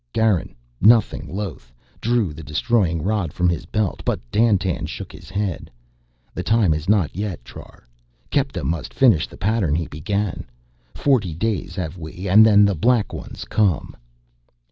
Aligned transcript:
Garin, 0.13 0.55
nothing 0.81 1.27
loath, 1.31 1.71
drew 2.01 2.33
the 2.33 2.41
destroying 2.41 3.03
rod 3.03 3.31
from 3.31 3.49
his 3.49 3.67
belt, 3.67 4.01
but 4.03 4.19
Dandtan 4.31 4.87
shook 4.87 5.11
his 5.11 5.29
head. 5.29 5.69
"The 6.33 6.41
time 6.41 6.73
is 6.73 6.89
not 6.89 7.15
yet, 7.15 7.43
Trar. 7.45 7.83
Kepta 8.31 8.63
must 8.63 8.95
finish 8.95 9.27
the 9.27 9.37
pattern 9.37 9.75
he 9.75 9.85
began. 9.85 10.45
Forty 10.95 11.35
days 11.35 11.75
have 11.75 11.99
we 11.99 12.27
and 12.27 12.43
then 12.43 12.65
the 12.65 12.73
Black 12.73 13.13
Ones 13.13 13.45
come." 13.45 13.95